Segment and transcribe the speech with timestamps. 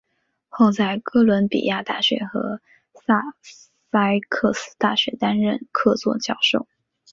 [0.49, 2.59] 后在哥伦比亚大学和
[3.05, 3.21] 萨
[3.91, 6.65] 塞克斯大学担任客座教授。